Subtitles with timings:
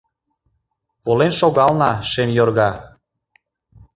[1.05, 2.69] Волен шогална— шем йорга.